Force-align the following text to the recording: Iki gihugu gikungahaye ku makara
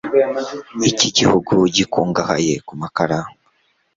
Iki 0.89 1.07
gihugu 1.17 1.53
gikungahaye 1.75 2.53
ku 2.67 2.73
makara 2.81 3.19